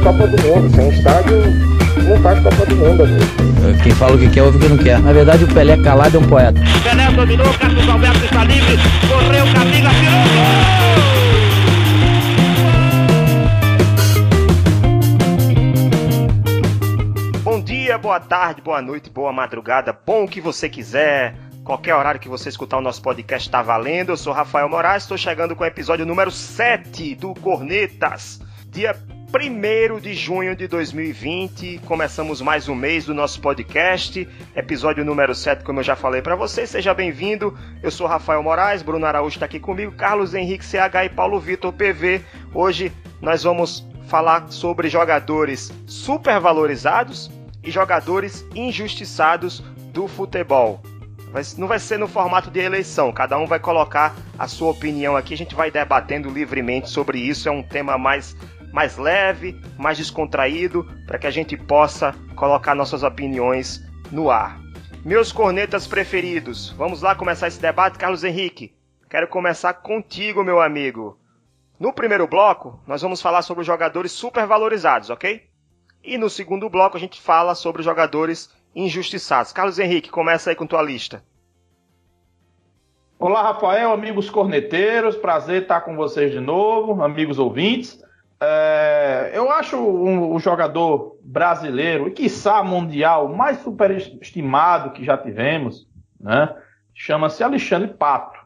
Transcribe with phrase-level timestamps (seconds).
[0.00, 0.74] A Copa do Mundo.
[0.74, 1.42] Sem estádio,
[2.08, 3.82] não faz Copa do Mundo, amigo.
[3.82, 4.98] Quem fala o que quer, ouve o que não quer.
[4.98, 6.58] Na verdade, o Pelé calado é um poeta.
[6.82, 8.78] Pelé dominou, Carlos Alberto está livre,
[9.08, 10.80] correu, Camila, tirou gol!
[17.42, 21.34] Bom dia, boa tarde, boa noite, boa madrugada, bom o que você quiser.
[21.62, 24.12] Qualquer horário que você escutar o nosso podcast está valendo.
[24.12, 28.40] Eu sou Rafael Moraes, estou chegando com o episódio número 7 do Cornetas.
[28.70, 28.96] Dia
[29.32, 35.62] 1 de junho de 2020, começamos mais um mês do nosso podcast, episódio número 7,
[35.62, 36.68] como eu já falei para vocês.
[36.68, 37.56] Seja bem-vindo.
[37.80, 41.72] Eu sou Rafael Moraes, Bruno Araújo está aqui comigo, Carlos Henrique CH e Paulo Vitor
[41.72, 42.22] PV.
[42.52, 47.30] Hoje nós vamos falar sobre jogadores supervalorizados
[47.62, 49.60] e jogadores injustiçados
[49.92, 50.82] do futebol.
[51.56, 55.32] Não vai ser no formato de eleição, cada um vai colocar a sua opinião aqui,
[55.32, 57.48] a gente vai debatendo livremente sobre isso.
[57.48, 58.36] É um tema mais,
[58.72, 64.60] mais leve, mais descontraído, para que a gente possa colocar nossas opiniões no ar.
[65.04, 68.74] Meus cornetas preferidos, vamos lá começar esse debate, Carlos Henrique.
[69.08, 71.18] Quero começar contigo, meu amigo.
[71.78, 75.48] No primeiro bloco, nós vamos falar sobre os jogadores supervalorizados, ok?
[76.04, 79.52] E no segundo bloco, a gente fala sobre os jogadores injustiçados.
[79.52, 81.24] Carlos Henrique, começa aí com tua lista.
[83.18, 88.02] Olá, Rafael, amigos corneteiros, prazer estar com vocês de novo, amigos ouvintes.
[88.42, 95.86] É, eu acho um, jogador brasileiro e, quiçá, mundial mais superestimado que já tivemos,
[96.18, 96.54] né?
[96.94, 98.38] Chama-se Alexandre Pato.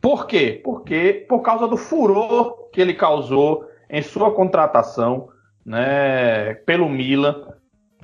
[0.00, 0.60] Por quê?
[0.64, 5.28] Porque por causa do furor que ele causou em sua contratação
[5.64, 7.48] né, pelo Milan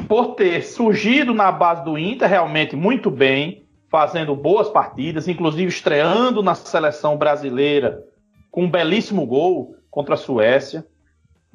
[0.09, 6.43] por ter surgido na base do Inter realmente muito bem, fazendo boas partidas, inclusive estreando
[6.43, 8.03] na seleção brasileira
[8.51, 10.85] com um belíssimo gol contra a Suécia.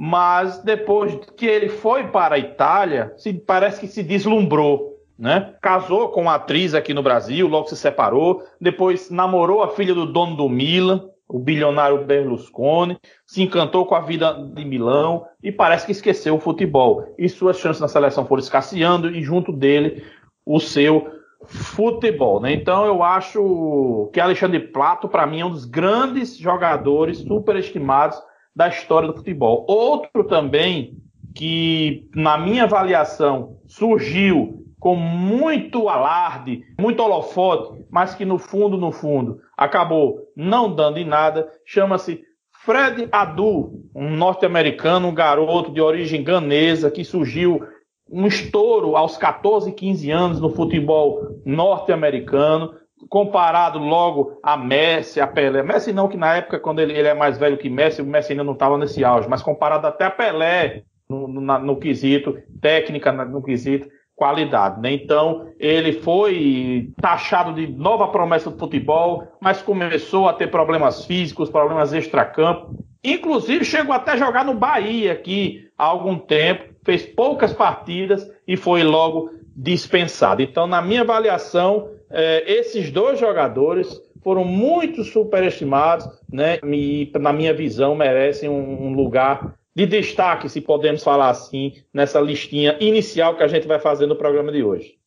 [0.02, 4.98] Mas depois que ele foi para a Itália, se, parece que se deslumbrou.
[5.18, 5.54] Né?
[5.62, 10.06] Casou com uma atriz aqui no Brasil, logo se separou, depois namorou a filha do
[10.06, 15.86] dono do Milan, o bilionário Berlusconi, se encantou com a vida de Milão e parece
[15.86, 17.14] que esqueceu o futebol.
[17.18, 20.02] E suas chances na seleção foram escasseando e junto dele
[20.46, 21.12] o seu
[21.44, 22.40] futebol.
[22.40, 22.54] Né?
[22.54, 28.29] Então eu acho que Alexandre Plato, para mim, é um dos grandes jogadores superestimados
[28.60, 29.66] da história do futebol.
[29.70, 30.98] Outro também
[31.34, 38.92] que, na minha avaliação, surgiu com muito alarde, muito holofote, mas que no fundo, no
[38.92, 42.22] fundo, acabou não dando em nada, chama-se
[42.52, 47.66] Fred Adu, um norte-americano, um garoto de origem ganesa que surgiu
[48.12, 52.74] um estouro aos 14, 15 anos no futebol norte-americano,
[53.08, 55.64] comparado logo a Messi, a Pelé.
[55.64, 58.34] Messi não, que na época, quando ele, ele é mais velho que Messi, o Messi
[58.34, 63.12] ainda não estava nesse auge, mas comparado até a Pelé no, no, no quesito, técnica
[63.12, 64.82] no quesito, qualidade.
[64.82, 64.92] Né?
[64.92, 71.50] Então, ele foi taxado de nova promessa do futebol, mas começou a ter problemas físicos,
[71.50, 72.76] problemas extracampo.
[73.02, 78.58] Inclusive, chegou até a jogar no Bahia aqui há algum tempo, fez poucas partidas e
[78.58, 80.42] foi logo dispensado.
[80.42, 86.60] Então, na minha avaliação, eh, esses dois jogadores foram muito superestimados, né?
[86.64, 92.20] E, na minha visão, merecem um, um lugar de destaque, se podemos falar assim, nessa
[92.20, 94.98] listinha inicial que a gente vai fazer no programa de hoje.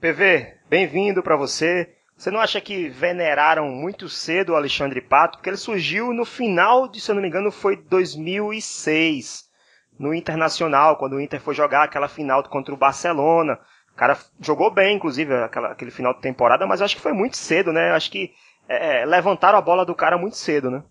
[0.00, 1.94] PV, bem-vindo para você.
[2.16, 5.38] Você não acha que veneraram muito cedo o Alexandre Pato?
[5.38, 9.44] Porque ele surgiu no final de, se eu não me engano, foi 2006,
[9.98, 13.58] no Internacional, quando o Inter foi jogar aquela final contra o Barcelona.
[13.98, 17.72] Cara jogou bem, inclusive, aquela, aquele final de temporada, mas acho que foi muito cedo,
[17.72, 17.90] né?
[17.90, 18.30] Acho que
[18.68, 20.82] é, é levantaram a bola do cara muito cedo, né?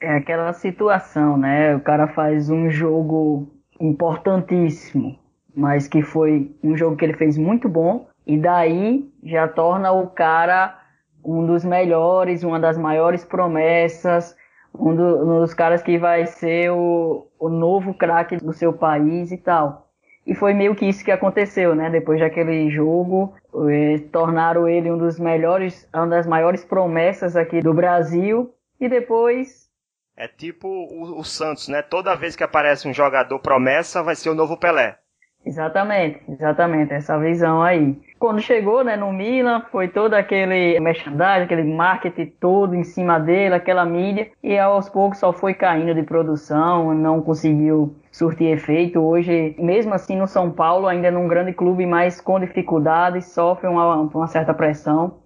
[0.00, 1.74] é aquela situação, né?
[1.74, 3.48] O cara faz um jogo
[3.80, 5.18] importantíssimo,
[5.54, 10.08] mas que foi um jogo que ele fez muito bom, e daí já torna o
[10.08, 10.78] cara
[11.24, 14.36] um dos melhores, uma das maiores promessas,
[14.74, 19.32] um, do, um dos caras que vai ser o, o novo craque do seu país
[19.32, 19.87] e tal.
[20.28, 21.88] E foi meio que isso que aconteceu, né?
[21.88, 23.34] Depois daquele jogo,
[23.70, 28.54] eh, tornaram ele um dos melhores, uma das maiores promessas aqui do Brasil.
[28.78, 29.68] E depois
[30.14, 31.80] é tipo o, o, Santos, né?
[31.80, 34.98] Toda vez que aparece um jogador promessa, vai ser o novo Pelé.
[35.46, 37.98] Exatamente, exatamente, essa visão aí.
[38.18, 43.54] Quando chegou né, no Milan, foi todo aquele merchandising, aquele marketing todo em cima dele,
[43.54, 48.98] aquela mídia, e aos poucos só foi caindo de produção, não conseguiu surtir efeito.
[48.98, 53.94] Hoje, mesmo assim, no São Paulo, ainda num grande clube, mas com dificuldades, sofre uma,
[53.96, 55.18] uma certa pressão.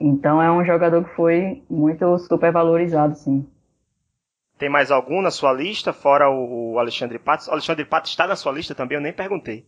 [0.00, 3.46] Então é um jogador que foi muito super valorizado, sim.
[4.58, 7.50] Tem mais algum na sua lista, fora o, o Alexandre Pato?
[7.50, 9.66] O Alexandre Pato está na sua lista também, eu nem perguntei.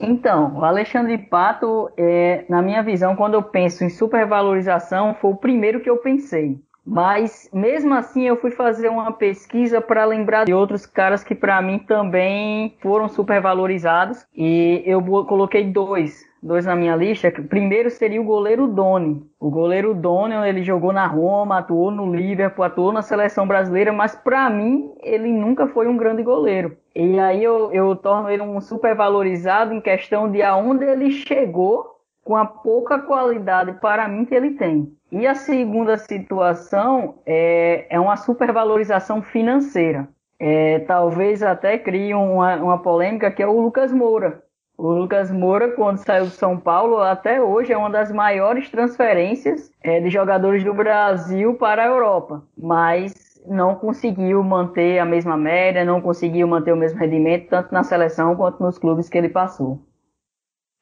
[0.00, 5.36] Então, o Alexandre Pato, é, na minha visão, quando eu penso em supervalorização, foi o
[5.36, 6.58] primeiro que eu pensei.
[6.84, 11.62] Mas mesmo assim eu fui fazer uma pesquisa para lembrar de outros caras que para
[11.62, 17.30] mim também foram supervalorizados e eu coloquei dois, dois na minha lista.
[17.30, 19.24] Primeiro seria o goleiro Doni.
[19.38, 24.14] O goleiro Doni, ele jogou na Roma, atuou no Liverpool, atuou na seleção brasileira, mas
[24.16, 26.76] para mim ele nunca foi um grande goleiro.
[26.94, 31.92] E aí eu, eu torno ele um supervalorizado em questão de aonde ele chegou
[32.24, 34.92] com a pouca qualidade para mim que ele tem.
[35.10, 40.08] E a segunda situação é, é uma supervalorização financeira.
[40.38, 44.42] É, talvez até crie uma, uma polêmica que é o Lucas Moura.
[44.76, 49.70] O Lucas Moura, quando saiu de São Paulo, até hoje é uma das maiores transferências
[49.82, 52.42] é, de jogadores do Brasil para a Europa.
[52.56, 57.84] Mas não conseguiu manter a mesma média, não conseguiu manter o mesmo rendimento, tanto na
[57.84, 59.80] seleção quanto nos clubes que ele passou.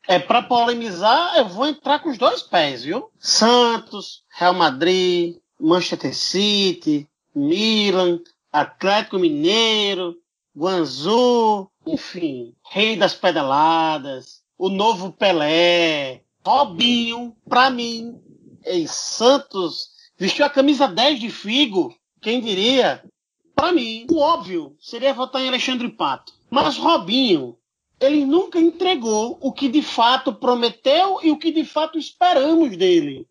[0.09, 3.11] É, para polemizar, eu vou entrar com os dois pés, viu?
[3.19, 8.21] Santos, Real Madrid, Manchester City, Milan,
[8.53, 10.17] Atlético Mineiro,
[10.57, 18.21] Guangzhou, enfim, Rei das Pedaladas, o novo Pelé, Robinho, pra mim,
[18.67, 23.03] em Santos, vestiu a camisa 10 de Figo, quem diria?
[23.55, 26.33] Para mim, o óbvio seria votar em Alexandre Pato.
[26.51, 27.57] Mas Robinho,
[28.01, 33.27] ele nunca entregou o que de fato prometeu e o que de fato esperamos dele.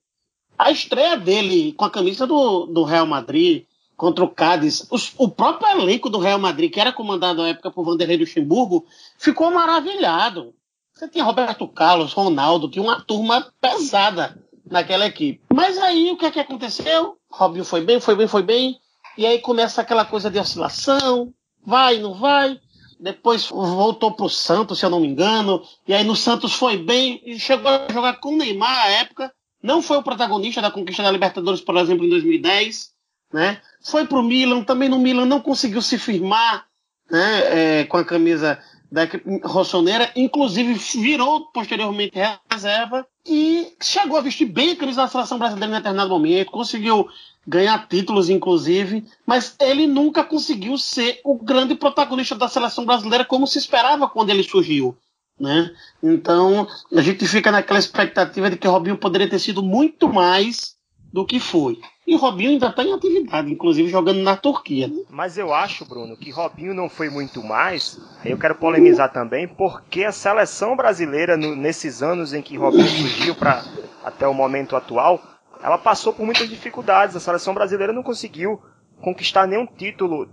[0.58, 3.66] A estreia dele com a camisa do, do Real Madrid
[4.00, 7.70] contra o Cádiz, os, o próprio elenco do Real Madrid, que era comandado na época
[7.70, 8.86] por Vanderlei Luxemburgo,
[9.18, 10.54] ficou maravilhado.
[10.94, 15.42] Você tinha Roberto Carlos, Ronaldo, tinha uma turma pesada naquela equipe.
[15.54, 17.18] Mas aí o que é que aconteceu?
[17.30, 18.80] Robinho foi bem, foi bem, foi bem.
[19.18, 22.58] E aí começa aquela coisa de oscilação, vai, não vai
[23.02, 26.76] depois voltou para o Santos, se eu não me engano, e aí no Santos foi
[26.76, 30.70] bem, e chegou a jogar com o Neymar à época, não foi o protagonista da
[30.70, 32.92] conquista da Libertadores, por exemplo, em 2010,
[33.32, 33.60] né?
[33.82, 36.66] Foi para o Milan, também no Milan não conseguiu se firmar
[37.10, 38.60] né, é, com a camisa
[38.92, 42.18] da equipe rossoneira, inclusive virou posteriormente
[42.52, 47.08] reserva e chegou a vestir bem a camisa da seleção brasileira em determinado momento, conseguiu
[47.48, 53.46] ganhar títulos, inclusive, mas ele nunca conseguiu ser o grande protagonista da seleção brasileira como
[53.46, 54.98] se esperava quando ele surgiu.
[55.40, 55.72] Né?
[56.04, 60.76] Então a gente fica naquela expectativa de que Robinho poderia ter sido muito mais
[61.14, 61.80] do que foi.
[62.10, 64.88] E Robinho ainda está em atividade, inclusive jogando na Turquia.
[64.88, 65.04] Né?
[65.12, 68.02] Mas eu acho, Bruno, que Robinho não foi muito mais.
[68.26, 73.36] Eu quero polemizar também, porque a seleção brasileira, no, nesses anos em que Robinho surgiu
[73.36, 73.64] para
[74.04, 75.22] até o momento atual,
[75.62, 77.16] ela passou por muitas dificuldades.
[77.16, 78.60] A seleção brasileira não conseguiu
[79.00, 80.28] conquistar nenhum título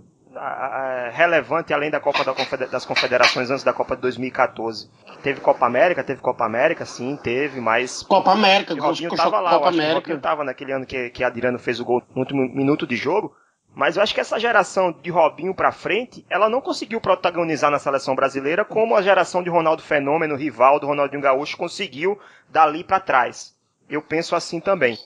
[1.09, 2.23] relevante além da Copa
[2.67, 4.89] das Confederações antes da Copa de 2014.
[5.21, 8.03] Teve Copa América, teve Copa América, sim, teve, mas.
[8.03, 9.91] Copa América, o Robinho tava lá, Copa América.
[9.91, 12.95] o Robinho tava naquele ano que, que Adriano fez o gol no último minuto de
[12.95, 13.35] jogo.
[13.77, 17.77] Mas eu acho que essa geração de Robinho para frente, ela não conseguiu protagonizar na
[17.77, 23.55] seleção brasileira como a geração de Ronaldo Fenômeno, Rivaldo, Ronaldinho Gaúcho conseguiu dali para trás.
[23.87, 24.97] Eu penso assim também.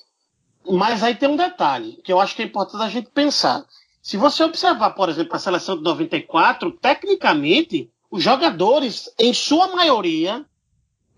[0.66, 3.66] Mas aí tem um detalhe que eu acho que é importante a gente pensar.
[4.02, 10.46] Se você observar, por exemplo, a seleção de 94, tecnicamente, os jogadores, em sua maioria,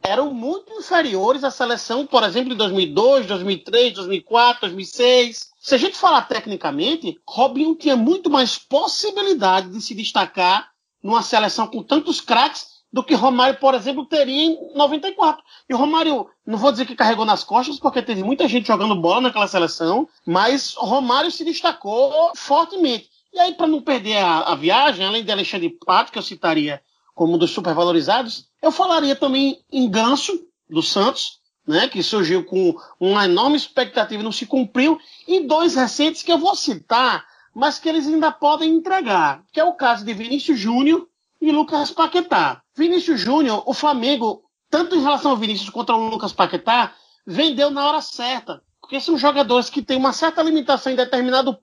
[0.01, 5.51] eram muito inferiores à seleção, por exemplo, de 2002, 2003, 2004, 2006.
[5.59, 10.71] Se a gente falar tecnicamente, Robinho tinha muito mais possibilidade de se destacar
[11.01, 15.43] numa seleção com tantos craques do que Romário, por exemplo, teria em 94.
[15.67, 19.21] E Romário, não vou dizer que carregou nas costas, porque teve muita gente jogando bola
[19.21, 23.09] naquela seleção, mas Romário se destacou fortemente.
[23.33, 26.83] E aí, para não perder a, a, viagem, além de Alexandre Pato, que eu citaria
[27.15, 32.75] como um dos supervalorizados, eu falaria também em Ganso, do Santos, né, que surgiu com
[32.99, 37.79] uma enorme expectativa e não se cumpriu, e dois recentes que eu vou citar, mas
[37.79, 41.07] que eles ainda podem entregar, que é o caso de Vinícius Júnior
[41.43, 42.61] e Lucas Paquetá.
[42.73, 46.93] Vinícius Júnior, o Flamengo, tanto em relação ao Vinícius quanto ao Lucas Paquetá,
[47.27, 48.61] vendeu na hora certa.
[48.79, 51.57] Porque são jogadores que têm uma certa limitação em determinado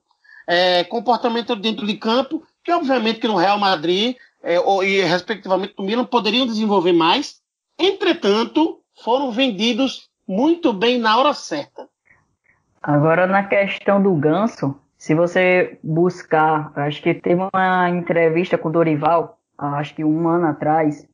[0.47, 5.73] é, comportamento dentro de campo, que obviamente que no Real Madrid é, ou, e respectivamente
[5.75, 7.41] no Milan poderiam desenvolver mais.
[7.79, 11.89] Entretanto, foram vendidos muito bem na hora certa.
[12.83, 18.71] Agora na questão do Ganso, se você buscar, acho que teve uma entrevista com o
[18.71, 21.07] Dorival, acho que um ano atrás,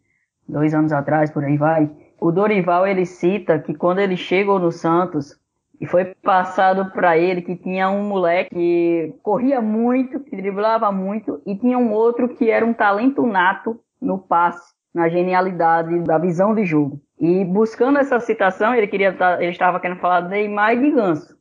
[0.47, 1.89] dois anos atrás, por aí vai,
[2.19, 5.39] o Dorival ele cita que quando ele chegou no Santos,
[5.79, 11.39] E foi passado para ele que tinha um moleque que corria muito, que driblava muito,
[11.45, 16.55] e tinha um outro que era um talento nato no passe, na genialidade da visão
[16.55, 16.99] de jogo.
[17.19, 20.91] E buscando essa citação, ele queria tá, ele estava querendo falar de Neymar e de
[20.91, 21.37] Ganso.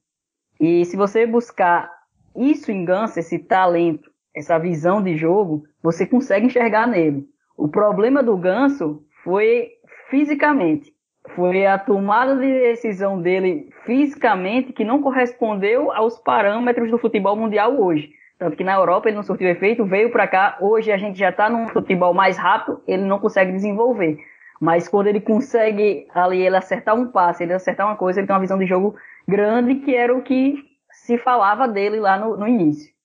[0.60, 1.90] E se você buscar
[2.34, 7.24] isso em Ganso, esse talento, essa visão de jogo, você consegue enxergar nele.
[7.56, 9.70] O problema do Ganso foi
[10.10, 10.92] fisicamente.
[11.34, 17.80] Foi a tomada de decisão dele fisicamente que não correspondeu aos parâmetros do futebol mundial
[17.80, 18.10] hoje.
[18.38, 21.30] Tanto que na Europa ele não surtiu efeito, veio para cá, hoje a gente já
[21.30, 24.18] está num futebol mais rápido, ele não consegue desenvolver.
[24.60, 28.34] Mas quando ele consegue ali ele acertar um passe, ele acertar uma coisa, ele tem
[28.34, 28.94] uma visão de jogo
[29.26, 32.95] grande, que era o que se falava dele lá no, no início.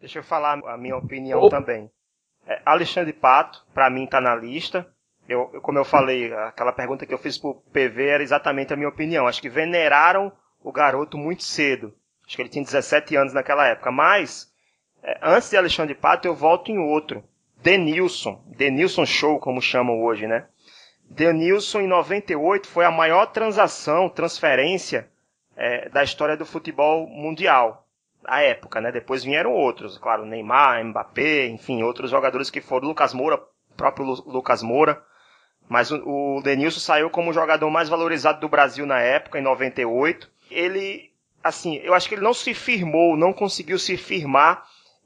[0.00, 1.48] Deixa eu falar a minha opinião oh.
[1.48, 1.90] também.
[2.46, 4.86] É, Alexandre Pato, para mim, está na lista.
[5.28, 8.88] Eu, como eu falei, aquela pergunta que eu fiz pro PV era exatamente a minha
[8.88, 9.26] opinião.
[9.26, 11.94] Acho que veneraram o garoto muito cedo.
[12.26, 13.90] Acho que ele tinha 17 anos naquela época.
[13.90, 14.50] Mas,
[15.02, 17.22] é, antes de Alexandre Pato, eu volto em outro.
[17.62, 18.42] Denilson.
[18.46, 20.46] Denilson Show, como chamam hoje, né?
[21.10, 25.10] Denilson, em 98, foi a maior transação, transferência
[25.56, 27.87] é, da história do futebol mundial.
[28.28, 28.92] À época, né?
[28.92, 32.88] Depois vieram outros, claro, Neymar, Mbappé, enfim, outros jogadores que foram.
[32.88, 33.42] Lucas Moura,
[33.74, 35.02] próprio Lucas Moura.
[35.66, 35.96] Mas o,
[36.36, 40.30] o Denilson saiu como o jogador mais valorizado do Brasil na época, em 98.
[40.50, 41.10] Ele,
[41.42, 44.62] assim, eu acho que ele não se firmou, não conseguiu se firmar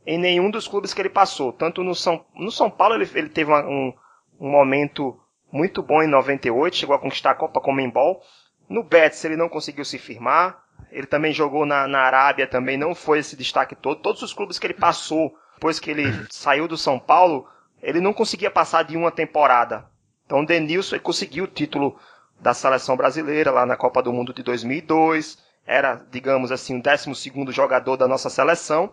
[0.07, 1.53] em nenhum dos clubes que ele passou.
[1.53, 3.93] Tanto no São, no São Paulo ele, ele teve uma, um,
[4.41, 5.19] um momento
[5.51, 8.21] muito bom em 98, chegou a conquistar a Copa Comembol.
[8.69, 10.62] No Betis ele não conseguiu se firmar.
[10.93, 14.01] Ele também jogou na, na Arábia, também não foi esse destaque todo.
[14.01, 17.49] Todos os clubes que ele passou, depois que ele saiu do São Paulo,
[17.83, 19.87] ele não conseguia passar de uma temporada.
[20.27, 21.99] Então o Denilson conseguiu o título
[22.39, 25.39] da seleção brasileira lá na Copa do Mundo de 2002.
[25.67, 28.93] Era, digamos assim, o 12 jogador da nossa seleção,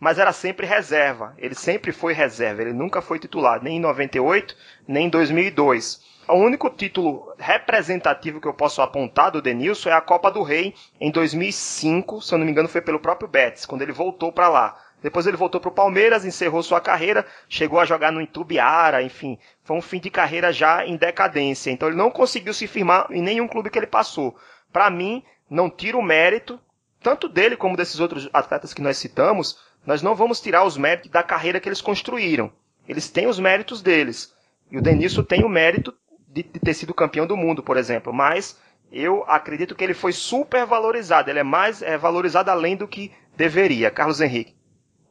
[0.00, 1.34] mas era sempre reserva.
[1.36, 4.56] Ele sempre foi reserva, ele nunca foi titular, nem em 98,
[4.88, 6.08] nem em 2002.
[6.26, 10.74] O único título representativo que eu posso apontar do Denilson é a Copa do Rei
[11.00, 14.48] em 2005, se eu não me engano foi pelo próprio Betis, quando ele voltou para
[14.48, 14.78] lá.
[15.02, 19.38] Depois ele voltou para o Palmeiras, encerrou sua carreira, chegou a jogar no Itubiara, enfim,
[19.64, 21.70] foi um fim de carreira já em decadência.
[21.70, 24.36] Então ele não conseguiu se firmar em nenhum clube que ele passou.
[24.72, 26.60] Para mim, não tira o mérito,
[27.02, 31.10] tanto dele como desses outros atletas que nós citamos, nós não vamos tirar os méritos
[31.10, 32.52] da carreira que eles construíram.
[32.88, 34.34] Eles têm os méritos deles.
[34.70, 35.94] E o Denilson tem o mérito
[36.28, 38.12] de, de ter sido campeão do mundo, por exemplo.
[38.12, 38.58] Mas
[38.92, 41.30] eu acredito que ele foi super valorizado.
[41.30, 43.90] Ele é mais é, valorizado além do que deveria.
[43.90, 44.54] Carlos Henrique.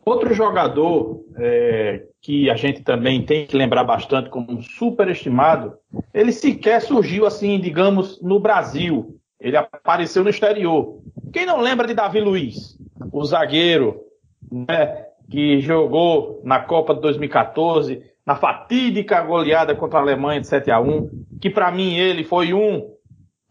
[0.05, 5.77] Outro jogador é, que a gente também tem que lembrar bastante como superestimado,
[6.13, 9.19] ele sequer surgiu assim, digamos, no Brasil.
[9.39, 11.01] Ele apareceu no exterior.
[11.31, 12.77] Quem não lembra de Davi Luiz,
[13.11, 14.01] o zagueiro,
[14.51, 20.69] né, que jogou na Copa de 2014, na fatídica goleada contra a Alemanha de 7
[20.71, 21.09] a 1,
[21.41, 22.89] que para mim ele foi um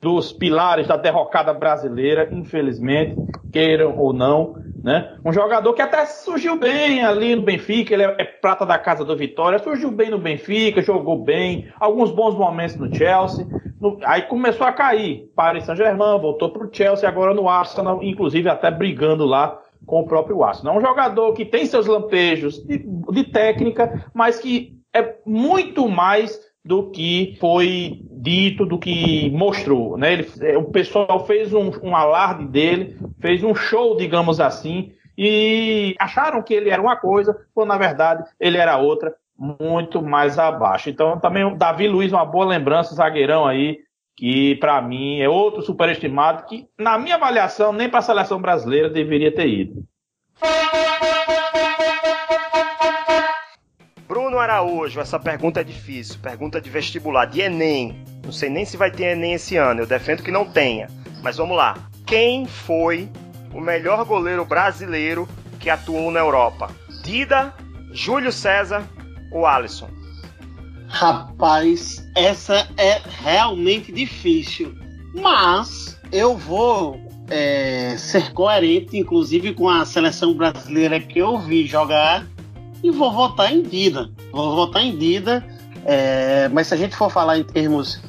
[0.00, 3.16] dos pilares da derrocada brasileira, infelizmente,
[3.52, 5.16] queiram ou não, né?
[5.24, 9.16] Um jogador que até surgiu bem ali no Benfica, ele é, prata da casa do
[9.16, 13.44] Vitória, surgiu bem no Benfica, jogou bem, alguns bons momentos no Chelsea,
[13.80, 18.70] no, aí começou a cair, Paris Saint-Germain, voltou pro Chelsea, agora no Arsenal, inclusive até
[18.70, 20.76] brigando lá com o próprio Arsenal.
[20.76, 26.38] É um jogador que tem seus lampejos de, de técnica, mas que é muito mais
[26.62, 29.96] do que foi dito, do que mostrou.
[29.96, 30.12] Né?
[30.12, 35.96] Ele, é, o pessoal fez um, um alarde dele, fez um show, digamos assim, e
[35.98, 40.90] acharam que ele era uma coisa, quando na verdade ele era outra, muito mais abaixo.
[40.90, 43.78] Então também o Davi Luiz, uma boa lembrança, zagueirão aí,
[44.18, 48.90] que para mim é outro superestimado, que na minha avaliação nem para a seleção brasileira
[48.90, 49.84] deveria ter ido.
[54.08, 56.18] Bruno Araújo, essa pergunta é difícil.
[56.20, 58.02] Pergunta de vestibular, de Enem.
[58.24, 59.82] Não sei nem se vai ter Enem esse ano.
[59.82, 60.88] Eu defendo que não tenha.
[61.22, 61.76] Mas vamos lá.
[62.04, 63.08] Quem foi
[63.54, 65.28] o melhor goleiro brasileiro
[65.60, 66.72] que atuou na Europa?
[67.04, 67.54] Dida,
[67.92, 68.82] Júlio César
[69.30, 69.88] ou Alisson?
[70.88, 74.74] Rapaz, essa é realmente difícil.
[75.14, 82.26] Mas eu vou é, ser coerente, inclusive com a seleção brasileira que eu vi jogar
[82.82, 84.10] e vou votar em Dida.
[84.32, 85.44] Vou votar em Dida,
[85.84, 88.00] é, mas se a gente for falar em termos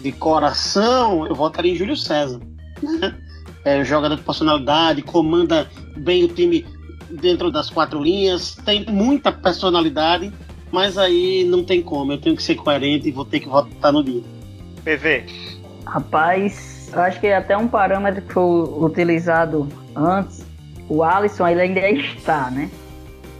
[0.00, 2.40] de coração, eu votaria em Júlio César.
[2.82, 3.14] Né?
[3.64, 6.66] É, jogador de personalidade, comanda bem o time
[7.10, 10.32] dentro das quatro linhas, tem muita personalidade,
[10.74, 13.92] mas aí não tem como, eu tenho que ser coerente e vou ter que votar
[13.92, 14.26] no Dida.
[14.84, 15.24] PV.
[15.86, 18.42] Rapaz, eu acho que até um parâmetro que foi
[18.84, 20.44] utilizado antes,
[20.88, 22.68] o Alisson ele ainda está, né?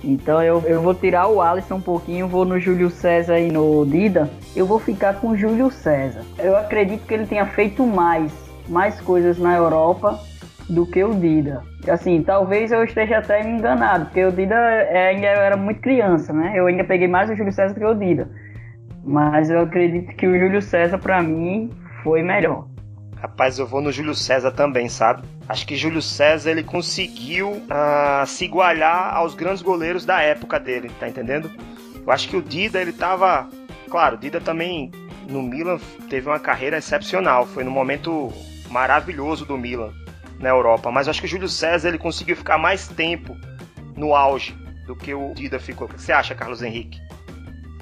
[0.04, 3.84] Então eu, eu vou tirar o Alisson um pouquinho, vou no Júlio César e no
[3.84, 4.30] Dida.
[4.54, 6.22] Eu vou ficar com o Júlio César.
[6.38, 8.30] Eu acredito que ele tenha feito mais,
[8.68, 10.22] mais coisas na Europa
[10.68, 11.62] do que o Dida.
[11.88, 16.52] Assim, talvez eu esteja até enganado, porque o Dida é, ainda era muito criança, né?
[16.54, 18.28] Eu ainda peguei mais o Júlio César do que o Dida.
[19.04, 21.70] Mas eu acredito que o Júlio César, para mim,
[22.02, 22.66] foi melhor.
[23.16, 25.22] Rapaz, eu vou no Júlio César também, sabe?
[25.48, 30.90] Acho que Júlio César ele conseguiu uh, se igualar aos grandes goleiros da época dele,
[30.98, 31.50] tá entendendo?
[32.06, 33.48] Eu acho que o Dida ele tava,
[33.90, 34.90] claro, o Dida também
[35.28, 35.78] no Milan
[36.08, 38.30] teve uma carreira excepcional, foi no momento
[38.70, 39.92] maravilhoso do Milan
[40.44, 43.34] na Europa, mas acho que o Júlio César ele conseguiu ficar mais tempo
[43.96, 44.54] no auge
[44.86, 45.86] do que o Dida ficou.
[45.86, 47.00] O que você acha, Carlos Henrique?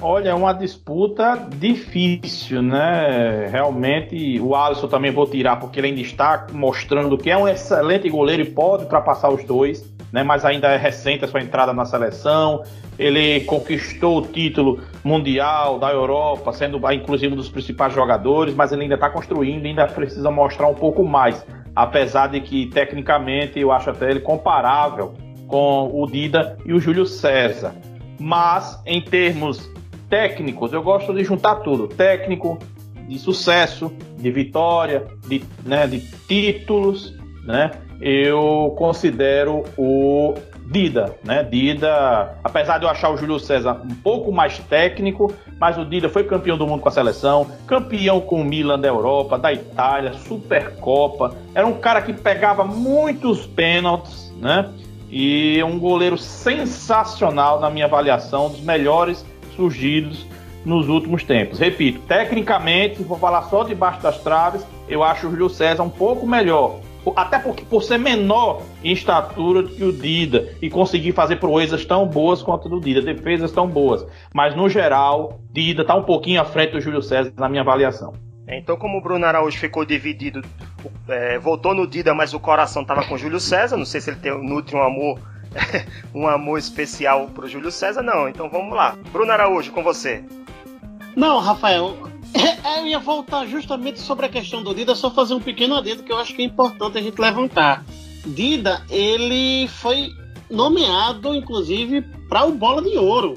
[0.00, 3.48] Olha, é uma disputa difícil, né?
[3.48, 8.08] Realmente, o Alisson também vou tirar porque ele ainda está mostrando que é um excelente
[8.08, 10.22] goleiro e pode ultrapassar os dois, né?
[10.22, 12.64] Mas ainda é recente a sua entrada na seleção.
[12.98, 18.82] Ele conquistou o título mundial da Europa, sendo inclusive um dos principais jogadores, mas ele
[18.82, 21.44] ainda está construindo, ainda precisa mostrar um pouco mais.
[21.74, 25.14] Apesar de que, tecnicamente, eu acho até ele comparável
[25.46, 27.74] com o Dida e o Júlio César.
[28.18, 29.70] Mas, em termos
[30.08, 32.58] técnicos, eu gosto de juntar tudo: técnico,
[33.08, 37.70] de sucesso, de vitória, de, né, de títulos, né?
[38.00, 40.34] Eu considero o
[40.72, 41.42] Dida, né?
[41.44, 46.08] Dida, apesar de eu achar o Júlio César um pouco mais técnico, mas o Dida
[46.08, 50.14] foi campeão do mundo com a seleção, campeão com o Milan da Europa, da Itália,
[50.14, 51.36] Supercopa.
[51.54, 54.70] Era um cara que pegava muitos pênaltis, né?
[55.10, 60.26] E um goleiro sensacional na minha avaliação, dos melhores surgidos
[60.64, 61.58] nos últimos tempos.
[61.58, 66.26] Repito, tecnicamente, vou falar só debaixo das traves, eu acho o Júlio César um pouco
[66.26, 66.80] melhor.
[67.16, 71.84] Até porque por ser menor em estatura do que o Dida e conseguir fazer proezas
[71.84, 74.06] tão boas quanto o do Dida, defesas tão boas.
[74.32, 78.12] Mas no geral, Dida está um pouquinho à frente do Júlio César na minha avaliação.
[78.46, 80.42] Então, como o Bruno Araújo ficou dividido,
[81.08, 83.76] é, voltou no Dida, mas o coração estava com o Júlio César.
[83.76, 85.18] Não sei se ele tem, nutre um amor
[86.14, 88.28] um amor especial pro Júlio César, não.
[88.28, 88.96] Então vamos lá.
[89.12, 90.24] Bruno Araújo, com você.
[91.14, 91.96] Não, Rafael,
[92.78, 96.12] eu ia voltar justamente sobre a questão do Dida, só fazer um pequeno adendo que
[96.12, 97.84] eu acho que é importante a gente levantar.
[98.26, 100.10] Dida, ele foi
[100.50, 103.34] nomeado, inclusive, para o Bola de Ouro,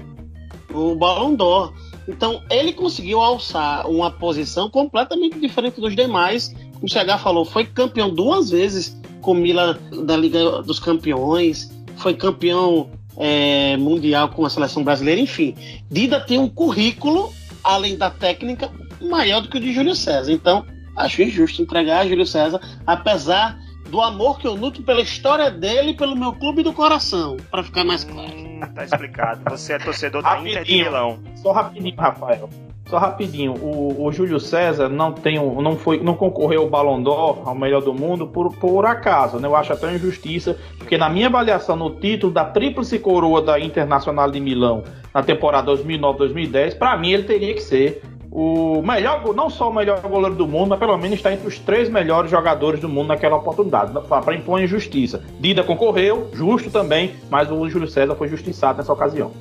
[0.73, 1.73] o Ballon d'Or.
[2.07, 6.53] Então, ele conseguiu alçar uma posição completamente diferente dos demais.
[6.73, 12.13] Como o CH falou, foi campeão duas vezes com Mila da Liga dos Campeões, foi
[12.13, 15.55] campeão é, mundial com a seleção brasileira, enfim.
[15.89, 20.31] Dida tem um currículo, além da técnica, maior do que o de Júlio César.
[20.31, 23.57] Então, acho injusto entregar a Júlio César, apesar
[23.89, 27.63] do amor que eu nutro pela história dele e pelo meu clube do coração, para
[27.63, 28.31] ficar mais claro.
[28.35, 29.41] Hum, tá explicado.
[29.49, 31.19] Você é torcedor da Inter de Milão.
[31.35, 32.49] Só rapidinho, Rafael.
[32.87, 37.01] Só rapidinho, o, o Júlio César não tem um, não foi, não concorreu ao Ballon
[37.01, 39.47] d'Or, ao melhor do mundo, por, por acaso, né?
[39.47, 43.59] Eu acho até uma injustiça, porque na minha avaliação no título da tríplice coroa da
[43.59, 48.03] Internacional de Milão na temporada 2009-2010, para mim ele teria que ser
[48.37, 51.57] o melhor, não só o melhor goleiro do mundo, mas pelo menos está entre os
[51.57, 55.23] três melhores jogadores do mundo naquela oportunidade, para impor injustiça.
[55.39, 59.31] Dida concorreu, justo também, mas o Júlio César foi justiçado nessa ocasião.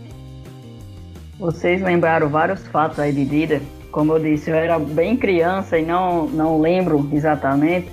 [1.40, 3.60] Vocês lembraram vários fatos aí de Dida.
[3.90, 7.90] Como eu disse, eu era bem criança e não, não lembro exatamente.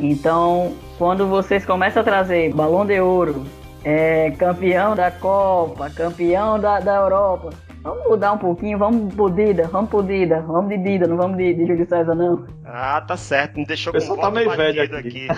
[0.00, 3.44] Então, quando vocês começam a trazer Balão de Ouro,
[3.84, 7.50] é, campeão da Copa, campeão da, da Europa,
[7.88, 11.38] vamos mudar um pouquinho, vamos pro Dida, vamos pro Dida, vamos de Dida, não vamos
[11.38, 12.46] de, de Júlio César, não.
[12.64, 14.96] Ah, tá certo, me deixou com um tá meio velho aqui.
[14.96, 15.28] aqui.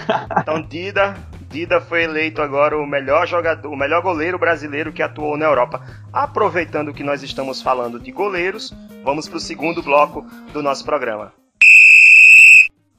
[0.41, 1.15] Então, Dida,
[1.49, 5.81] Dida foi eleito agora o melhor jogador, o melhor goleiro brasileiro que atuou na Europa.
[6.13, 11.33] Aproveitando que nós estamos falando de goleiros, vamos para o segundo bloco do nosso programa.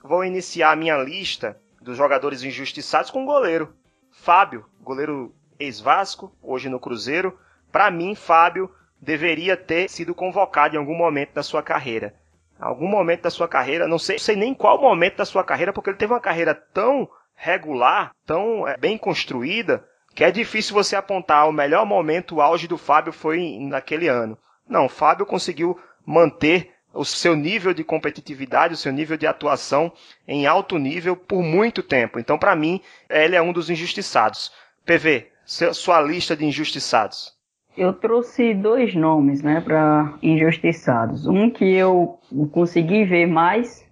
[0.01, 3.73] Vou iniciar a minha lista dos jogadores injustiçados com o goleiro.
[4.11, 7.37] Fábio, goleiro ex-Vasco, hoje no Cruzeiro.
[7.71, 8.69] Para mim, Fábio
[9.01, 12.13] deveria ter sido convocado em algum momento da sua carreira.
[12.59, 15.89] Algum momento da sua carreira, não sei, sei nem qual momento da sua carreira, porque
[15.89, 19.83] ele teve uma carreira tão regular, tão é, bem construída,
[20.13, 24.37] que é difícil você apontar o melhor momento, o auge do Fábio foi naquele ano.
[24.69, 29.91] Não, o Fábio conseguiu manter o seu nível de competitividade, o seu nível de atuação
[30.27, 32.19] em alto nível por muito tempo.
[32.19, 34.51] Então, para mim, ele é um dos injustiçados.
[34.85, 37.33] PV, sua lista de injustiçados.
[37.77, 41.25] Eu trouxe dois nomes, né, para injustiçados.
[41.25, 42.19] Um que eu
[42.51, 43.89] consegui ver mais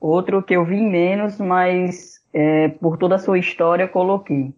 [0.00, 4.54] Outro que eu vi menos, mas é, por toda a sua história coloquei.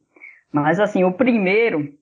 [0.53, 1.93] Mas assim, o primeiro,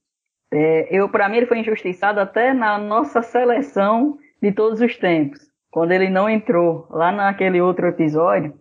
[0.53, 5.41] é, eu para mim ele foi injustiçado até na nossa seleção de todos os tempos,
[5.71, 8.53] quando ele não entrou lá naquele outro episódio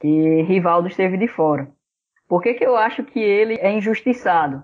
[0.00, 1.68] que Rivaldo esteve de fora.
[2.26, 4.62] Por que, que eu acho que ele é injustiçado?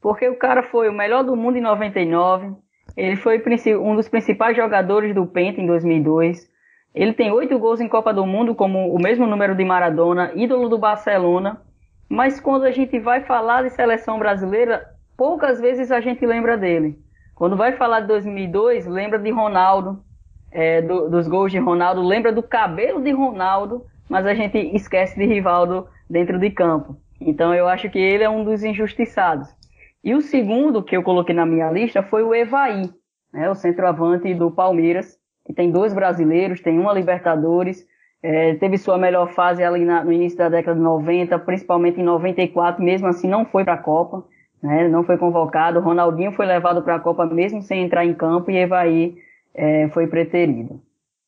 [0.00, 2.54] Porque o cara foi o melhor do mundo em 99,
[2.96, 3.42] ele foi
[3.76, 6.48] um dos principais jogadores do Penta em 2002.
[6.94, 10.68] Ele tem oito gols em Copa do Mundo, como o mesmo número de Maradona, ídolo
[10.68, 11.60] do Barcelona.
[12.08, 14.84] Mas quando a gente vai falar de seleção brasileira,
[15.16, 16.98] poucas vezes a gente lembra dele.
[17.34, 20.02] Quando vai falar de 2002, lembra de Ronaldo,
[20.50, 25.16] é, do, dos gols de Ronaldo, lembra do cabelo de Ronaldo, mas a gente esquece
[25.16, 26.96] de Rivaldo dentro de campo.
[27.20, 29.57] Então eu acho que ele é um dos injustiçados.
[30.02, 32.90] E o segundo que eu coloquei na minha lista foi o Evaí,
[33.32, 37.86] né, o centroavante do Palmeiras, que tem dois brasileiros, tem uma Libertadores,
[38.22, 42.04] é, teve sua melhor fase ali na, no início da década de 90, principalmente em
[42.04, 44.24] 94, mesmo assim não foi para a Copa,
[44.62, 45.80] né, não foi convocado.
[45.80, 49.16] Ronaldinho foi levado para a Copa mesmo sem entrar em campo e Evaí
[49.54, 50.80] é, foi preterido.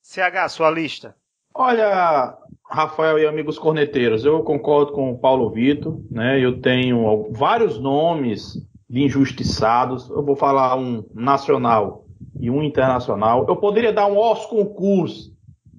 [0.02, 1.14] CH, sua lista.
[1.54, 2.36] Olha,
[2.70, 6.38] Rafael e amigos corneteiros, eu concordo com o Paulo Vitor, né?
[6.38, 8.54] Eu tenho vários nomes
[8.88, 10.08] de injustiçados.
[10.08, 12.04] Eu vou falar um nacional
[12.38, 13.46] e um internacional.
[13.48, 15.30] Eu poderia dar um os concurso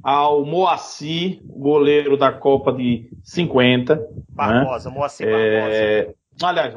[0.03, 4.07] ao Moacir, goleiro da Copa de 50.
[4.29, 4.95] Barbosa, né?
[4.95, 6.01] Moacir é...
[6.01, 6.15] Barbosa.
[6.43, 6.75] Aliás,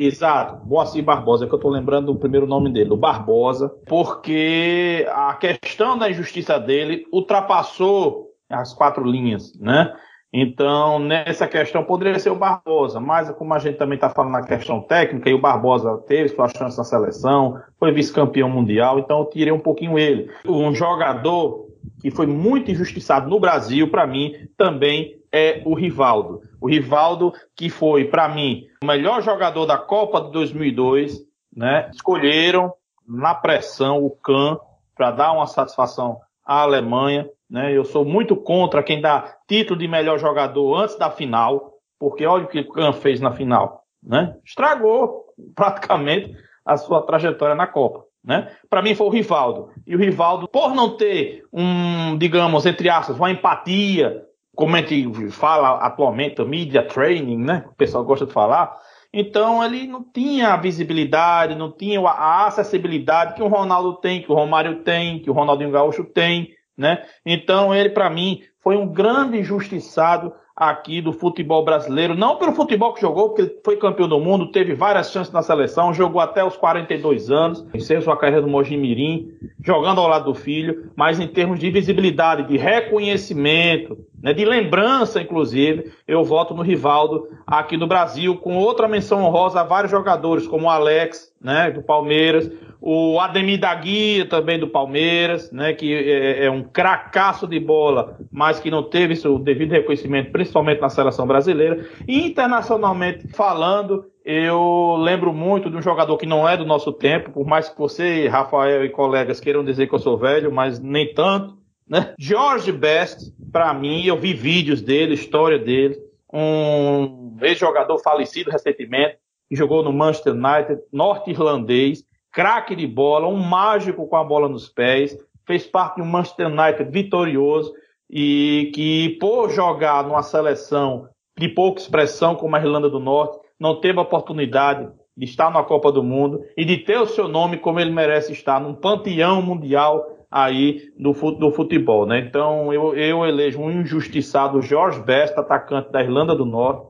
[0.00, 5.04] Exato, Moacir Barbosa, é que eu estou lembrando do primeiro nome dele, o Barbosa, porque
[5.10, 9.92] a questão da injustiça dele ultrapassou as quatro linhas, né?
[10.32, 14.42] Então, nessa questão, poderia ser o Barbosa, mas como a gente também está falando na
[14.42, 19.24] questão técnica, e o Barbosa teve sua chance na seleção, foi vice-campeão mundial, então eu
[19.26, 20.30] tirei um pouquinho ele.
[20.46, 21.66] Um jogador
[22.00, 26.42] que foi muito injustiçado no Brasil, para mim, também é o Rivaldo.
[26.60, 31.20] O Rivaldo, que foi, para mim, o melhor jogador da Copa de 2002,
[31.54, 31.90] né?
[31.92, 32.72] Escolheram
[33.06, 34.58] na pressão o Kahn
[34.94, 37.76] para dar uma satisfação à Alemanha, né?
[37.76, 42.44] Eu sou muito contra quem dá título de melhor jogador antes da final, porque olha
[42.44, 44.36] o que o Kahn fez na final, né?
[44.44, 48.04] Estragou praticamente a sua trajetória na Copa.
[48.24, 48.50] Né?
[48.68, 49.70] Para mim foi o Rivaldo.
[49.86, 54.22] E o Rivaldo, por não ter um, digamos, entre aspas, uma empatia
[54.58, 57.64] como a gente fala atualmente, media training, né?
[57.70, 58.76] O pessoal gosta de falar.
[59.14, 64.32] Então ele não tinha a visibilidade, não tinha a acessibilidade que o Ronaldo tem, que
[64.32, 67.02] o Romário tem, que o Ronaldinho Gaúcho tem, né?
[67.26, 72.92] Então ele para mim foi um grande injustiçado aqui do futebol brasileiro, não pelo futebol
[72.92, 76.42] que jogou, porque ele foi campeão do mundo, teve várias chances na seleção, jogou até
[76.42, 79.30] os 42 anos, venceu sua carreira no Mogi Mirim,
[79.64, 85.20] jogando ao lado do filho, mas em termos de visibilidade, de reconhecimento, né, de lembrança,
[85.20, 90.46] inclusive, eu voto no Rivaldo aqui no Brasil, com outra menção honrosa a vários jogadores,
[90.46, 92.50] como o Alex, né, do Palmeiras,
[92.80, 98.18] o Ademir da Guia também do Palmeiras, né, que é, é um cracaço de bola,
[98.30, 101.86] mas que não teve seu devido reconhecimento, principalmente na seleção brasileira.
[102.06, 107.30] E internacionalmente falando, eu lembro muito de um jogador que não é do nosso tempo,
[107.30, 111.12] por mais que você, Rafael e colegas queiram dizer que eu sou velho, mas nem
[111.12, 111.57] tanto,
[111.88, 112.14] né?
[112.18, 115.98] George Best, para mim, eu vi vídeos dele, história dele,
[116.32, 119.16] um ex-jogador falecido recentemente,
[119.48, 124.68] que jogou no Manchester United, norte-irlandês, craque de bola, um mágico com a bola nos
[124.68, 127.72] pés, fez parte de um Manchester United vitorioso
[128.10, 133.80] e que, por jogar numa seleção de pouca expressão como a Irlanda do Norte, não
[133.80, 137.56] teve a oportunidade de estar na Copa do Mundo e de ter o seu nome
[137.56, 142.18] como ele merece estar, num panteão mundial aí do, do futebol, né?
[142.20, 146.86] Então eu, eu elejo um injustiçado Jorge Best, atacante da Irlanda do Norte,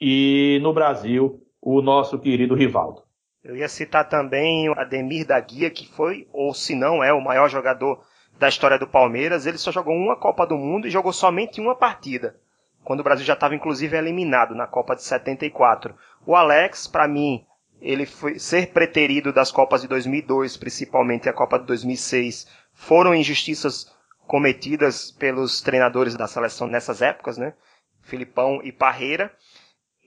[0.00, 3.02] e no Brasil o nosso querido Rivaldo.
[3.42, 7.20] Eu ia citar também o Ademir da Guia, que foi, ou se não é, o
[7.20, 8.00] maior jogador
[8.38, 9.46] da história do Palmeiras.
[9.46, 12.36] Ele só jogou uma Copa do Mundo e jogou somente uma partida,
[12.84, 15.94] quando o Brasil já estava inclusive eliminado na Copa de 74.
[16.26, 17.44] O Alex, para mim,
[17.80, 22.46] ele foi ser preterido das Copas de 2002, principalmente a Copa de 2006,
[22.82, 23.90] foram injustiças
[24.26, 27.54] cometidas pelos treinadores da seleção nessas épocas, né?
[28.02, 29.32] Filipão e Parreira.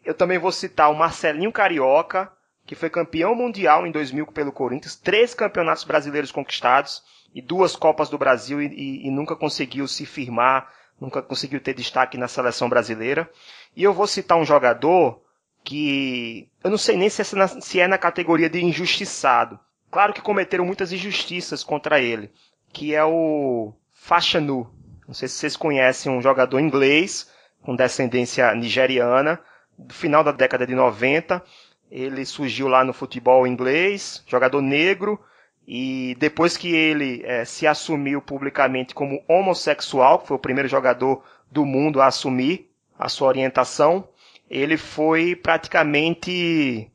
[0.03, 2.29] Eu também vou citar o Marcelinho Carioca,
[2.65, 7.01] que foi campeão mundial em 2000 pelo Corinthians, três campeonatos brasileiros conquistados
[7.33, 11.73] e duas Copas do Brasil e, e, e, nunca conseguiu se firmar, nunca conseguiu ter
[11.73, 13.29] destaque na seleção brasileira.
[13.73, 15.21] E eu vou citar um jogador
[15.63, 19.57] que eu não sei nem se é na, se é na categoria de injustiçado.
[19.89, 22.29] Claro que cometeram muitas injustiças contra ele,
[22.75, 24.69] que é o Fachanu.
[25.07, 29.39] Não sei se vocês conhecem um jogador inglês com descendência nigeriana,
[29.77, 31.41] do final da década de 90.
[31.89, 35.17] Ele surgiu lá no futebol inglês, jogador negro,
[35.65, 41.23] e depois que ele é, se assumiu publicamente como homossexual, que foi o primeiro jogador
[41.49, 44.05] do mundo a assumir a sua orientação,
[44.49, 46.91] ele foi praticamente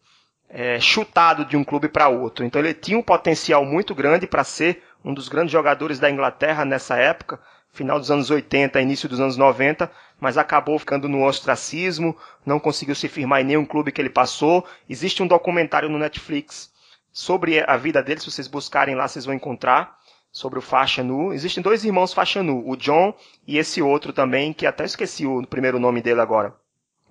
[0.50, 2.44] é, chutado de um clube para outro.
[2.44, 6.64] Então ele tinha um potencial muito grande para ser um dos grandes jogadores da Inglaterra
[6.64, 7.40] nessa época,
[7.72, 12.94] final dos anos 80, início dos anos 90, mas acabou ficando no ostracismo, não conseguiu
[12.94, 14.66] se firmar em nenhum clube que ele passou.
[14.88, 16.72] Existe um documentário no Netflix
[17.12, 19.98] sobre a vida dele, se vocês buscarem lá, vocês vão encontrar
[20.30, 21.32] sobre o faixa nu.
[21.32, 23.14] Existem dois irmãos faixa nu, o John
[23.46, 26.54] e esse outro também, que até esqueci o primeiro nome dele agora.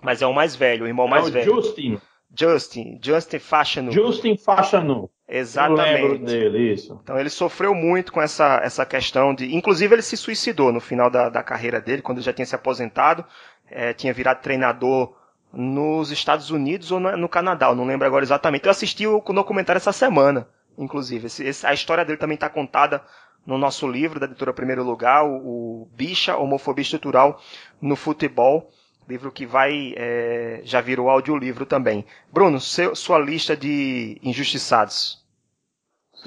[0.02, 1.56] Mas é o mais velho, o irmão mais é o velho.
[1.56, 1.99] Justin.
[2.38, 3.91] Justin, Justin Fashanu.
[3.91, 5.10] Justin Fashanu.
[5.29, 6.25] Exatamente.
[6.25, 6.75] Dele.
[7.03, 9.55] Então ele sofreu muito com essa, essa questão de.
[9.55, 13.23] Inclusive ele se suicidou no final da, da carreira dele, quando já tinha se aposentado.
[13.71, 15.15] É, tinha virado treinador
[15.53, 18.65] nos Estados Unidos ou no, Canadá, eu não lembro agora exatamente.
[18.65, 21.27] Eu assisti o, o documentário essa semana, inclusive.
[21.27, 23.03] Esse, esse, a história dele também está contada
[23.45, 27.39] no nosso livro da editora Primeiro Lugar, o, o Bicha, Homofobia Estrutural
[27.81, 28.69] no Futebol
[29.10, 32.06] livro que vai é, já virou audiolivro também.
[32.32, 35.19] Bruno, seu, sua lista de injustiçados.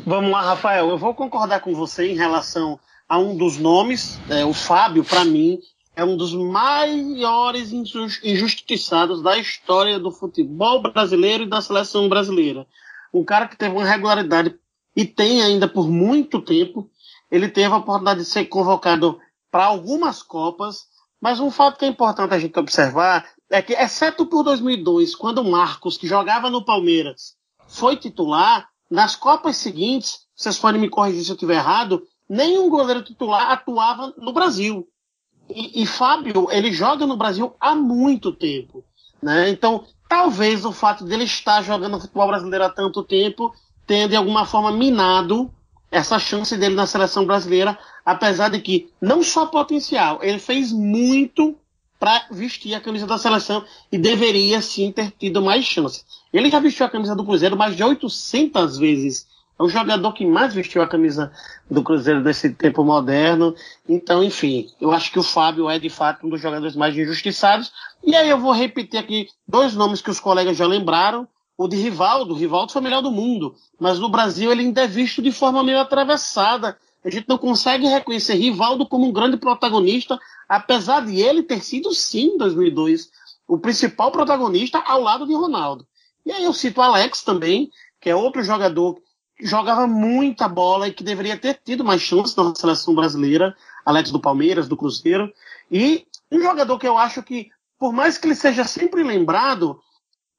[0.05, 0.91] Vamos lá, Rafael.
[0.91, 4.19] Eu vou concordar com você em relação a um dos nomes.
[4.29, 5.61] É, o Fábio, para mim,
[5.95, 12.67] é um dos maiores injustiçados da história do futebol brasileiro e da seleção brasileira.
[13.15, 14.57] Um cara que teve uma regularidade
[14.97, 16.91] e tem ainda por muito tempo.
[17.31, 19.21] Ele teve a oportunidade de ser convocado
[19.53, 20.91] para algumas Copas
[21.23, 25.39] mas um fato que é importante a gente observar é que, exceto por 2002, quando
[25.39, 27.37] o Marcos, que jogava no Palmeiras,
[27.69, 33.05] foi titular, nas Copas seguintes, vocês podem me corrigir se eu estiver errado, nenhum goleiro
[33.05, 34.89] titular atuava no Brasil.
[35.49, 38.85] E, e Fábio, ele joga no Brasil há muito tempo.
[39.23, 39.49] Né?
[39.49, 43.55] Então, talvez o fato dele estar jogando futebol brasileiro há tanto tempo
[43.87, 45.55] tenha de alguma forma minado
[45.93, 51.55] essa chance dele na seleção brasileira, apesar de que não só potencial, ele fez muito
[52.01, 56.05] para vestir a camisa da seleção e deveria sim ter tido mais chances.
[56.33, 59.29] Ele já vestiu a camisa do Cruzeiro mais de 800 vezes.
[59.57, 61.31] É o jogador que mais vestiu a camisa
[61.71, 63.55] do Cruzeiro desse tempo moderno.
[63.87, 67.71] Então, enfim, eu acho que o Fábio é de fato um dos jogadores mais injustiçados.
[68.03, 71.77] E aí eu vou repetir aqui dois nomes que os colegas já lembraram o de
[71.77, 72.35] Rivaldo.
[72.35, 75.63] Rivaldo foi o melhor do mundo, mas no Brasil ele ainda é visto de forma
[75.63, 76.79] meio atravessada.
[77.05, 81.93] A gente não consegue reconhecer Rivaldo como um grande protagonista, apesar de ele ter sido,
[81.93, 83.11] sim, em 2002,
[83.47, 85.87] o principal protagonista ao lado de Ronaldo.
[86.25, 89.01] E aí eu cito Alex também, que é outro jogador
[89.37, 93.57] que jogava muita bola e que deveria ter tido mais chances na seleção brasileira.
[93.85, 95.33] Alex do Palmeiras, do Cruzeiro.
[95.71, 99.81] E um jogador que eu acho que, por mais que ele seja sempre lembrado,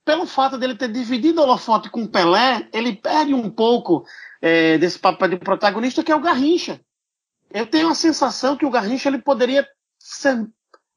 [0.06, 4.06] pelo fato dele ter dividido o holofote com Pelé, ele perde um pouco
[4.42, 6.80] é, desse papel de protagonista, que é o Garrincha.
[7.52, 9.68] Eu tenho a sensação que o Garrincha ele poderia
[10.00, 10.46] ser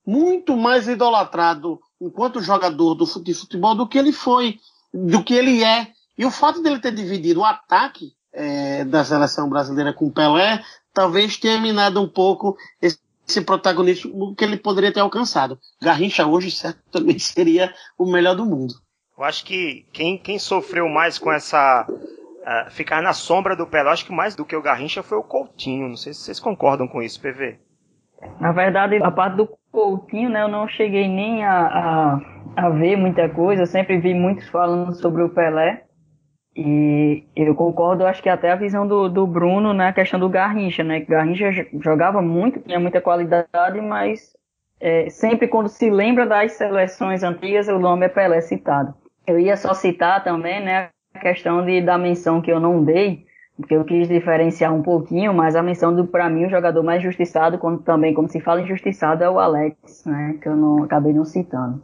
[0.06, 4.58] muito mais idolatrado enquanto jogador do, futebol do que ele foi,
[4.92, 5.88] do que ele é.
[6.16, 10.62] E o fato dele ter dividido o ataque é, da seleção brasileira com o Pelé,
[10.92, 15.58] talvez tenha minado um pouco esse, esse protagonismo que ele poderia ter alcançado.
[15.80, 18.74] Garrincha hoje certamente seria o melhor do mundo.
[19.16, 21.86] Eu acho que quem, quem sofreu mais com essa.
[21.88, 25.22] Uh, ficar na sombra do Pelé, acho que mais do que o Garrincha foi o
[25.22, 25.88] Coutinho.
[25.88, 27.58] Não sei se vocês concordam com isso, PV.
[28.38, 32.96] Na verdade, a parte do Coutinho, né, eu não cheguei nem a, a, a ver
[32.96, 33.62] muita coisa.
[33.62, 35.84] Eu sempre vi muitos falando sobre o Pelé.
[36.54, 40.82] E eu concordo, acho que até a visão do, do Bruno na questão do Garrincha,
[40.84, 41.00] né?
[41.00, 44.32] Garrincha jogava muito, tinha muita qualidade, mas
[44.80, 48.94] é, sempre quando se lembra das seleções antigas, o nome é Pelé citado.
[49.26, 53.26] Eu ia só citar também, né, a questão de, da menção que eu não dei,
[53.56, 57.00] porque eu quis diferenciar um pouquinho, mas a menção do, para mim, o jogador mais
[57.00, 61.12] injustiçado, quando, também, quando se fala injustiçado, é o Alex, né, que eu não, acabei
[61.12, 61.82] não citando.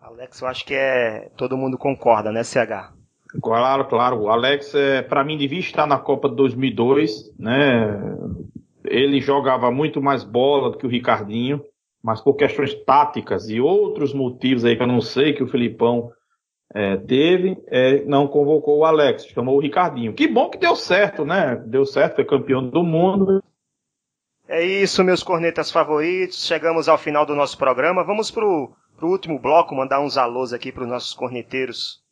[0.00, 2.92] Alex, eu acho que é, todo mundo concorda, né, CH?
[3.42, 4.20] Claro, claro.
[4.20, 7.98] O Alex, é, para mim, devia estar na Copa de 2002, né,
[8.84, 11.62] ele jogava muito mais bola do que o Ricardinho,
[12.02, 16.12] mas por questões táticas e outros motivos aí que eu não sei que o Filipão
[16.72, 20.14] é, teve, é, não convocou o Alex, chamou o Ricardinho.
[20.14, 21.56] Que bom que deu certo, né?
[21.66, 23.42] Deu certo, foi campeão do mundo.
[24.48, 26.46] É isso, meus cornetas favoritos.
[26.46, 28.04] Chegamos ao final do nosso programa.
[28.04, 32.02] Vamos pro, pro último bloco, mandar uns alôs aqui para os nossos corneteiros.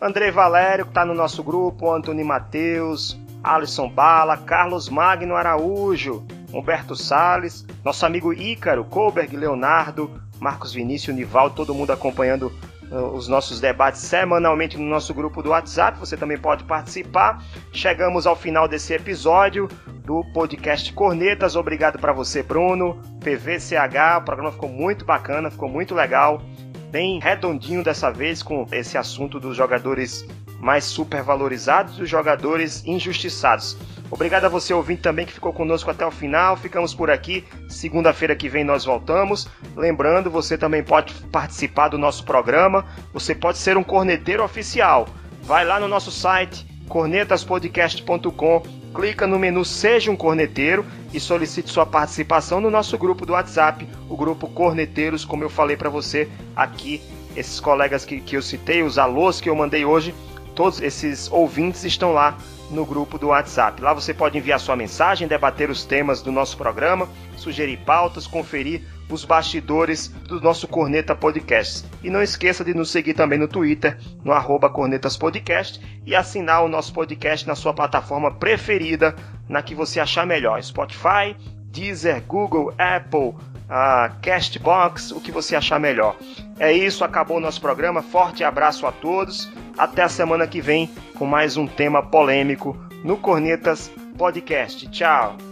[0.00, 6.94] André Valério, que está no nosso grupo, Antônio Matheus, Alisson Bala, Carlos Magno Araújo, Humberto
[6.94, 12.52] Sales, nosso amigo Ícaro, Koberg, Leonardo, Marcos Vinícius, Nivaldo, todo mundo acompanhando
[12.92, 15.98] os nossos debates semanalmente no nosso grupo do WhatsApp.
[15.98, 17.42] Você também pode participar.
[17.72, 19.68] Chegamos ao final desse episódio
[20.04, 21.56] do podcast Cornetas.
[21.56, 23.00] Obrigado para você, Bruno.
[23.20, 26.42] PVCH, o programa ficou muito bacana, ficou muito legal.
[26.90, 30.26] Bem redondinho dessa vez com esse assunto dos jogadores
[30.62, 33.76] mais supervalorizados e os jogadores injustiçados.
[34.08, 36.56] Obrigado a você ouvinte também que ficou conosco até o final.
[36.56, 37.44] Ficamos por aqui.
[37.68, 39.48] Segunda-feira que vem nós voltamos.
[39.74, 42.86] Lembrando, você também pode participar do nosso programa.
[43.12, 45.08] Você pode ser um corneteiro oficial.
[45.42, 48.62] Vai lá no nosso site cornetaspodcast.com,
[48.94, 53.88] clica no menu Seja um Corneteiro e solicite sua participação no nosso grupo do WhatsApp,
[54.10, 57.00] o grupo Corneteiros, como eu falei para você aqui,
[57.34, 60.14] esses colegas que, que eu citei, os alôs que eu mandei hoje,
[60.54, 62.36] todos esses ouvintes estão lá
[62.70, 63.80] no grupo do WhatsApp.
[63.82, 68.82] Lá você pode enviar sua mensagem, debater os temas do nosso programa, sugerir pautas, conferir
[69.08, 71.84] os bastidores do nosso Corneta Podcast.
[72.02, 76.64] E não esqueça de nos seguir também no Twitter, no arroba Cornetas Podcast, e assinar
[76.64, 79.14] o nosso podcast na sua plataforma preferida,
[79.48, 80.62] na que você achar melhor.
[80.62, 81.36] Spotify,
[81.70, 83.34] Deezer, Google, Apple,
[83.72, 86.16] uh, Castbox, o que você achar melhor.
[86.58, 88.02] É isso, acabou o nosso programa.
[88.02, 89.50] Forte abraço a todos.
[89.76, 94.86] Até a semana que vem com mais um tema polêmico no Cornetas Podcast.
[94.88, 95.51] Tchau.